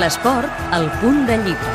L'esport, 0.00 0.48
al 0.72 0.86
punt 1.02 1.26
de 1.28 1.34
llibre. 1.36 1.72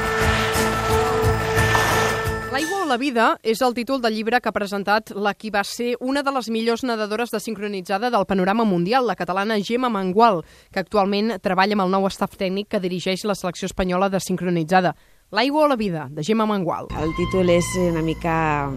L'aigua 2.55 2.79
o 2.81 2.87
la 2.89 2.97
vida 2.97 3.25
és 3.45 3.61
el 3.61 3.75
títol 3.77 3.99
del 4.01 4.15
llibre 4.17 4.39
que 4.41 4.49
ha 4.49 4.55
presentat 4.55 5.11
la 5.13 5.35
qui 5.37 5.51
va 5.53 5.61
ser 5.61 5.91
una 6.01 6.23
de 6.25 6.33
les 6.33 6.49
millors 6.49 6.81
nedadores 6.89 7.29
de 7.29 7.39
sincronitzada 7.43 8.09
del 8.09 8.25
panorama 8.25 8.65
mundial, 8.65 9.05
la 9.05 9.17
catalana 9.19 9.59
Gemma 9.61 9.91
Mangual, 9.93 10.41
que 10.73 10.81
actualment 10.81 11.35
treballa 11.37 11.77
amb 11.77 11.85
el 11.85 11.93
nou 11.93 12.09
staff 12.09 12.33
tècnic 12.39 12.71
que 12.73 12.81
dirigeix 12.81 13.27
la 13.29 13.37
selecció 13.37 13.69
espanyola 13.69 14.09
de 14.09 14.23
sincronitzada. 14.23 14.95
L'aigua 15.35 15.65
o 15.65 15.67
la 15.67 15.75
vida, 15.75 16.07
de 16.09 16.23
Gemma 16.23 16.45
Mangual. 16.49 16.89
El 16.97 17.13
títol 17.17 17.49
és 17.53 17.69
una 17.81 18.01
mica 18.01 18.71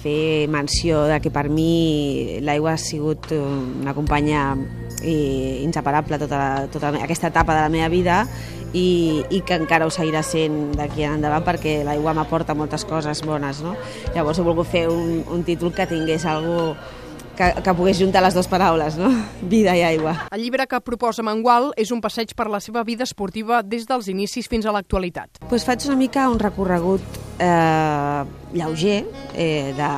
fer 0.00 0.48
menció 0.48 1.04
de 1.08 1.20
que 1.20 1.32
per 1.32 1.48
mi 1.52 2.40
l'aigua 2.40 2.76
ha 2.76 2.80
sigut 2.80 3.32
una 3.36 3.92
companya 3.96 4.54
eh, 5.02 5.60
inseparable 5.64 6.18
tota, 6.18 6.68
tota 6.72 6.92
aquesta 7.02 7.28
etapa 7.32 7.54
de 7.56 7.62
la 7.66 7.72
meva 7.72 7.88
vida 7.88 8.22
i, 8.78 9.24
i 9.34 9.40
que 9.46 9.58
encara 9.58 9.88
ho 9.88 9.92
seguirà 9.94 10.22
sent 10.26 10.76
d'aquí 10.78 11.04
en 11.06 11.18
endavant 11.18 11.44
perquè 11.46 11.80
l'aigua 11.86 12.14
m'aporta 12.16 12.56
moltes 12.58 12.86
coses 12.88 13.22
bones. 13.26 13.62
No? 13.64 13.74
Llavors 14.14 14.38
he 14.38 14.46
volgut 14.46 14.70
fer 14.70 14.86
un, 14.92 15.22
un 15.26 15.44
títol 15.46 15.74
que 15.74 15.88
tingués 15.90 16.26
algo 16.28 16.74
que, 17.38 17.62
que 17.62 17.74
pogués 17.78 18.00
juntar 18.00 18.22
les 18.24 18.34
dues 18.34 18.48
paraules, 18.50 18.98
no? 18.98 19.12
vida 19.48 19.76
i 19.78 19.84
aigua. 19.86 20.14
El 20.34 20.42
llibre 20.42 20.66
que 20.66 20.80
proposa 20.82 21.22
Mangual 21.22 21.70
és 21.78 21.92
un 21.94 22.02
passeig 22.02 22.34
per 22.38 22.48
la 22.50 22.60
seva 22.64 22.82
vida 22.84 23.06
esportiva 23.06 23.62
des 23.62 23.86
dels 23.86 24.10
inicis 24.10 24.50
fins 24.50 24.66
a 24.66 24.74
l'actualitat. 24.74 25.40
Pues 25.48 25.66
faig 25.68 25.86
una 25.86 25.98
mica 26.00 26.26
un 26.32 26.40
recorregut 26.42 27.04
eh, 27.38 28.24
lleuger, 28.52 29.04
eh, 29.34 29.72
de, 29.78 29.90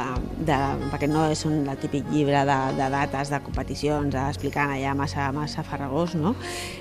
de, 0.44 0.60
perquè 0.92 1.08
no 1.08 1.24
és 1.32 1.44
un 1.48 1.64
el 1.70 1.80
típic 1.80 2.08
llibre 2.12 2.44
de, 2.44 2.58
de 2.76 2.90
dates, 2.92 3.32
de 3.32 3.40
competicions, 3.46 4.20
explicant 4.26 4.74
allà 4.76 4.94
massa, 4.98 5.30
massa 5.32 5.64
farragós, 5.64 6.16
no? 6.18 6.34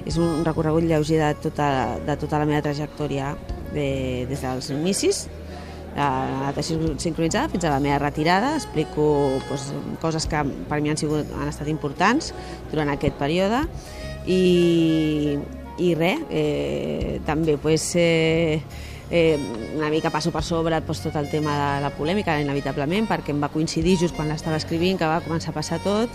És 0.05 0.19
un 0.19 0.43
recorregut 0.45 0.83
lleuger 0.89 1.21
de 1.23 1.33
tota, 1.47 1.69
de 2.05 2.19
tota 2.19 2.41
la 2.41 2.49
meva 2.49 2.63
trajectòria 2.65 3.35
de, 3.71 4.25
des 4.29 4.43
dels 4.43 4.73
inicis 4.75 5.27
la 5.95 6.53
sincronitzada 6.63 7.49
fins 7.51 7.65
a 7.65 7.73
la 7.73 7.79
meva 7.83 7.99
retirada. 8.01 8.55
Explico 8.57 9.05
doncs, 9.49 9.69
coses 10.01 10.27
que 10.29 10.43
per 10.69 10.81
mi 10.81 10.91
han, 10.91 10.99
sigut, 10.99 11.29
han 11.39 11.51
estat 11.51 11.69
importants 11.71 12.33
durant 12.71 12.91
aquest 12.93 13.17
període 13.19 13.65
i, 14.29 15.37
i 15.79 15.93
res, 15.97 16.23
eh, 16.29 17.19
també 17.25 17.57
pues, 17.61 17.91
eh, 17.95 18.61
eh, 19.09 19.37
una 19.75 19.89
mica 19.89 20.09
passo 20.09 20.31
per 20.31 20.43
sobre 20.43 20.79
doncs, 20.81 21.03
tot 21.03 21.15
el 21.19 21.29
tema 21.29 21.55
de 21.57 21.81
la 21.83 21.91
polèmica, 21.95 22.37
inevitablement, 22.41 23.07
perquè 23.09 23.33
em 23.33 23.41
va 23.41 23.51
coincidir 23.53 23.97
just 23.99 24.15
quan 24.15 24.29
l'estava 24.29 24.59
escrivint, 24.59 24.99
que 24.99 25.07
va 25.09 25.21
començar 25.25 25.51
a 25.53 25.57
passar 25.57 25.79
tot, 25.83 26.13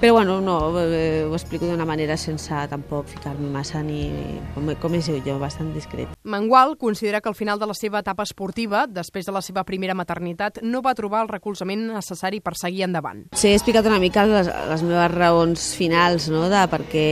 però 0.00 0.18
bueno, 0.18 0.40
no, 0.44 0.58
eh, 0.80 1.24
ho 1.24 1.34
explico 1.34 1.66
d'una 1.66 1.86
manera 1.88 2.16
sense 2.20 2.54
tampoc 2.70 3.08
ficar-me 3.08 3.48
massa 3.50 3.82
ni, 3.82 4.10
com, 4.54 4.68
com 4.80 4.98
és 4.98 5.08
jo, 5.24 5.38
bastant 5.40 5.72
discret. 5.74 6.12
Mangual 6.24 6.76
considera 6.76 7.20
que 7.20 7.30
al 7.30 7.38
final 7.38 7.58
de 7.58 7.68
la 7.70 7.74
seva 7.74 8.02
etapa 8.04 8.26
esportiva, 8.26 8.84
després 8.86 9.26
de 9.26 9.32
la 9.32 9.42
seva 9.42 9.64
primera 9.64 9.94
maternitat, 9.94 10.60
no 10.62 10.82
va 10.82 10.94
trobar 10.94 11.24
el 11.24 11.32
recolzament 11.32 11.88
necessari 11.94 12.40
per 12.44 12.56
seguir 12.60 12.84
endavant. 12.88 13.24
Sí, 13.32 13.50
he 13.52 13.58
explicat 13.58 13.86
una 13.88 14.00
mica 14.02 14.26
les, 14.28 14.50
les 14.70 14.84
meves 14.84 15.10
raons 15.14 15.72
finals, 15.78 16.28
no?, 16.32 16.46
de 16.52 16.64
perquè 16.70 17.08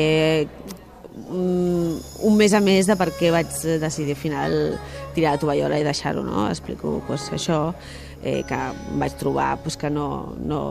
un 1.32 2.36
mes 2.36 2.54
a 2.54 2.60
més 2.64 2.88
de 2.88 2.96
per 2.98 3.10
què 3.18 3.32
vaig 3.34 3.50
decidir 3.82 4.16
al 4.16 4.20
final 4.20 4.56
tirar 5.16 5.34
la 5.34 5.42
tovallola 5.42 5.80
i 5.80 5.84
deixar-ho, 5.86 6.24
no? 6.24 6.46
Explico 6.50 7.00
pues, 7.06 7.28
això, 7.34 7.74
eh, 8.22 8.42
que 8.48 8.60
vaig 9.00 9.16
trobar 9.20 9.56
pues, 9.62 9.76
que 9.76 9.90
no, 9.90 10.34
no, 10.38 10.62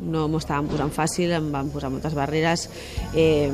no 0.00 0.26
m'ho 0.28 0.40
estaven 0.40 0.70
posant 0.70 0.92
fàcil, 0.94 1.34
em 1.36 1.50
van 1.52 1.72
posar 1.72 1.92
moltes 1.92 2.16
barreres, 2.16 2.68
eh, 3.12 3.50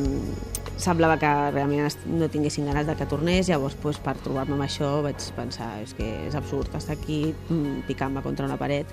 semblava 0.79 1.19
que 1.19 1.29
realment 1.51 1.91
no 2.07 2.29
tinguessin 2.31 2.69
ganes 2.71 2.87
de 2.87 2.95
que 2.97 3.07
tornés, 3.11 3.49
llavors 3.51 3.75
pues, 3.83 3.99
per 4.03 4.15
trobar-me 4.23 4.55
amb 4.55 4.65
això 4.65 4.91
vaig 5.03 5.21
pensar 5.37 5.69
és 5.83 5.95
que 5.99 6.07
és 6.29 6.37
absurd 6.39 6.75
estar 6.79 6.95
aquí 6.95 7.35
mm, 7.35 7.83
picant-me 7.89 8.23
contra 8.23 8.47
una 8.47 8.59
paret 8.61 8.91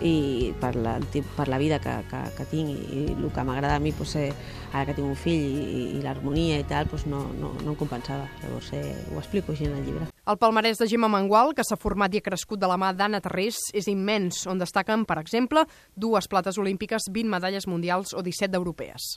i 0.00 0.54
per 0.60 0.74
la, 0.76 0.96
per 1.36 1.48
la 1.48 1.58
vida 1.60 1.78
que, 1.84 1.94
que, 2.10 2.22
que 2.36 2.48
tinc 2.48 2.72
i, 2.72 3.04
el 3.12 3.28
que 3.34 3.44
m'agrada 3.44 3.76
a 3.76 3.82
mi 3.82 3.92
pues, 3.92 4.16
eh, 4.16 4.32
ara 4.72 4.86
que 4.88 4.96
tinc 4.96 5.08
un 5.08 5.18
fill 5.18 5.44
i, 5.44 5.84
i 5.98 6.02
l'harmonia 6.04 6.58
i 6.62 6.66
tal 6.68 6.88
pues, 6.88 7.04
no, 7.06 7.26
no, 7.36 7.52
no 7.60 7.74
em 7.74 7.78
compensava, 7.78 8.28
llavors 8.42 8.72
eh, 8.72 8.96
ho 9.12 9.20
explico 9.20 9.52
així 9.52 9.68
en 9.68 9.76
el 9.76 9.84
llibre. 9.84 10.08
El 10.28 10.36
palmarès 10.36 10.76
de 10.76 10.84
Gemma 10.88 11.08
Mangual, 11.08 11.54
que 11.56 11.64
s'ha 11.64 11.78
format 11.80 12.12
i 12.12 12.20
ha 12.20 12.24
crescut 12.24 12.60
de 12.60 12.68
la 12.68 12.76
mà 12.76 12.90
d'Anna 12.92 13.22
Terrés, 13.24 13.62
és 13.72 13.88
immens, 13.88 14.42
on 14.48 14.60
destaquen, 14.60 15.06
per 15.08 15.16
exemple, 15.22 15.64
dues 15.96 16.28
plates 16.28 16.60
olímpiques, 16.60 17.08
20 17.08 17.32
medalles 17.32 17.64
mundials 17.64 18.12
o 18.12 18.20
17 18.20 18.52
d'europees. 18.52 19.14